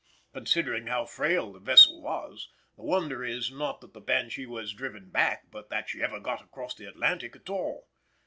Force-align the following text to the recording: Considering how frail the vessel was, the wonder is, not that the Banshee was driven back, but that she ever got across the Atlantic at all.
Considering 0.33 0.87
how 0.87 1.05
frail 1.05 1.53
the 1.53 1.59
vessel 1.59 2.01
was, 2.01 2.49
the 2.75 2.81
wonder 2.81 3.23
is, 3.23 3.51
not 3.51 3.81
that 3.81 3.93
the 3.93 4.01
Banshee 4.01 4.47
was 4.47 4.73
driven 4.73 5.11
back, 5.11 5.51
but 5.51 5.69
that 5.69 5.89
she 5.89 6.01
ever 6.01 6.19
got 6.19 6.41
across 6.41 6.73
the 6.73 6.85
Atlantic 6.87 7.35
at 7.35 7.51
all. 7.51 7.87